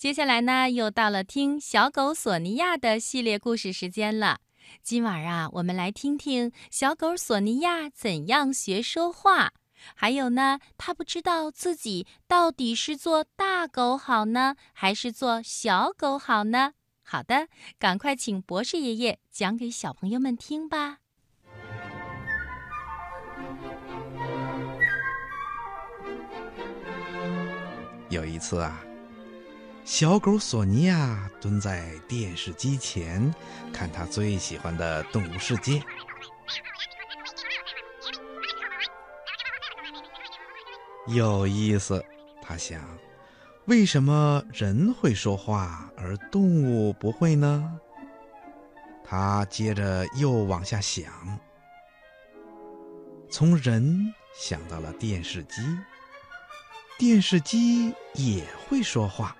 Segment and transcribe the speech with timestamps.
[0.00, 4.38] 接下来呢，又到了听小狗索尼娅的系列故事时间了。
[4.82, 9.52] 今晚啊，我们来听听小狗索尼娅怎样学说话。
[9.94, 16.72] 还有呢，它不知道自己到底是做大狗好呢，还是做小狗好呢？
[17.02, 17.48] 好的，
[17.78, 21.00] 赶快请博士爷爷讲给小朋友们听吧。
[28.08, 28.82] 有一次啊。
[29.90, 33.34] 小狗索尼娅蹲在电视机前，
[33.72, 35.80] 看她最喜欢的《动物世界》。
[41.08, 42.02] 有意思，
[42.40, 42.80] 他想，
[43.64, 47.76] 为什么人会说话而动物不会呢？
[49.04, 51.12] 他接着又往下想，
[53.28, 55.62] 从人想到了电视机，
[56.96, 59.36] 电视机也会说话。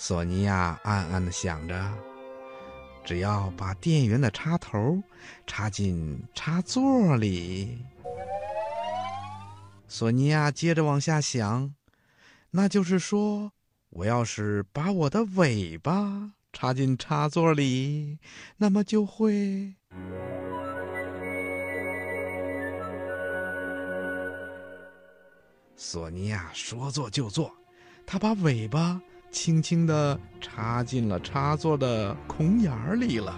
[0.00, 1.92] 索尼娅暗暗的想着
[3.04, 5.02] ：“只要把电源的插头
[5.44, 7.84] 插进插座里。”
[9.88, 11.74] 索尼娅接着往下想
[12.52, 13.50] ：“那就是说，
[13.90, 18.20] 我要是把我的尾巴插进插座里，
[18.58, 19.74] 那么就会……”
[25.74, 27.52] 索尼娅说做就做，
[28.06, 29.02] 她把尾巴。
[29.30, 33.34] 轻轻地插进了插座的孔眼儿里了，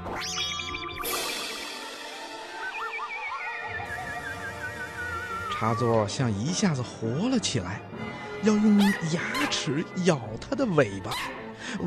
[5.53, 7.83] 插座像一下子活了起来，
[8.43, 8.81] 要用
[9.13, 11.11] 牙齿咬它的尾巴，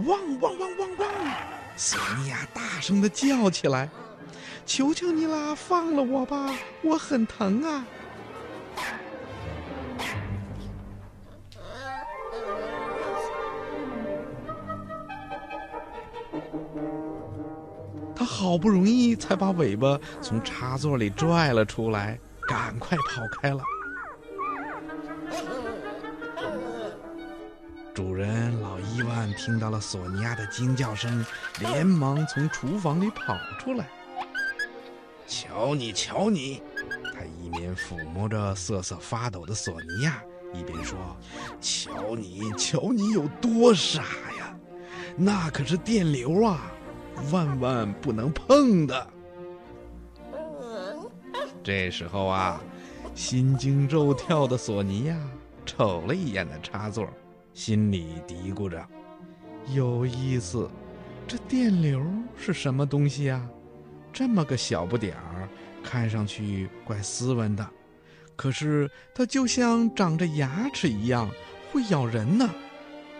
[0.06, 1.10] 汪汪汪汪汪！
[1.76, 3.90] 索尼娅大声的叫起来
[4.66, 7.86] ：“求求你啦，放了我吧，我很疼啊！”
[18.24, 23.62] 他好不容易才把尾巴从插座里拽了出来，赶快跑开了。
[27.94, 31.26] 主人老伊万听到了索尼娅的惊叫声，
[31.60, 33.90] 连忙从厨房里跑出来。
[35.28, 36.64] 瞧你，瞧你！
[37.14, 40.24] 他一面抚摸着瑟瑟发抖的索尼娅，
[40.54, 40.98] 一边说
[41.60, 44.02] ：“瞧你，瞧你有多傻
[44.40, 44.58] 呀！
[45.18, 46.72] 那可是电流啊！”
[47.32, 49.08] 万万不能碰的。
[51.64, 52.62] 这时候啊，
[53.16, 55.18] 心惊肉跳的索尼娅
[55.66, 57.08] 瞅了一眼那插座，
[57.54, 58.86] 心里嘀咕着
[59.74, 60.70] ：“有意思，
[61.26, 62.06] 这电流
[62.38, 63.48] 是什么东西呀？
[64.12, 65.48] 这么个小不点儿，
[65.82, 67.66] 看上去怪斯文的，
[68.36, 71.30] 可是它就像长着牙齿一样，
[71.72, 72.50] 会咬人呢。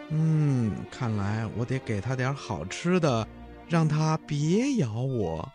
[0.10, 3.26] 嗯，看来我得给它点好吃的。”
[3.74, 5.52] 让它别咬我。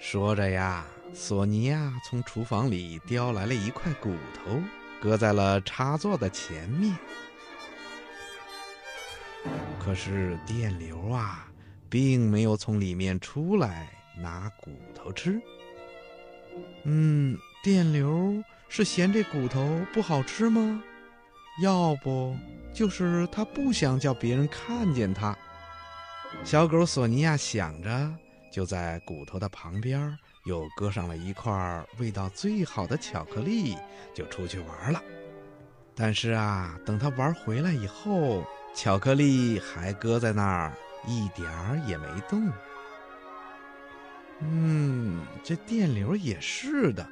[0.00, 0.84] 说着呀，
[1.14, 4.60] 索尼娅从厨房里叼来了一块骨头，
[5.00, 6.92] 搁在了插座的前面。
[9.78, 11.46] 可是电流啊，
[11.88, 15.40] 并没有从里面出来拿骨头吃。
[16.82, 20.82] 嗯，电流是嫌这骨头不好吃吗？
[21.62, 22.36] 要不
[22.74, 25.38] 就是他不想叫别人看见它。
[26.44, 28.14] 小狗索尼娅想着，
[28.50, 33.76] 就在骨头的旁边又搁上了一块味道最好的巧克力，
[34.14, 35.02] 就出去玩了。
[35.94, 38.42] 但是啊，等他玩回来以后，
[38.74, 40.72] 巧克力还搁在那儿，
[41.06, 42.50] 一点儿也没动。
[44.40, 47.06] 嗯，这电流也是的，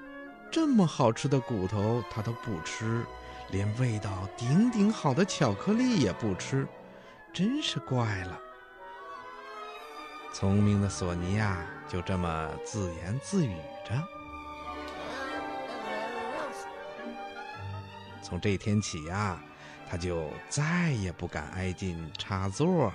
[0.51, 3.05] 这么好吃的骨头他都不吃，
[3.51, 6.67] 连味道顶顶好的巧克力也不吃，
[7.35, 8.41] 真是怪了。
[10.33, 13.95] 聪明的索尼娅就这么自言自语着。
[18.23, 19.41] 从这天起呀，
[19.89, 22.95] 他就再也不敢挨近插座了。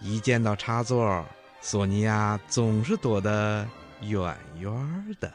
[0.00, 1.24] 一见到插座，
[1.60, 3.68] 索尼娅总是躲得
[4.00, 5.30] 远远的。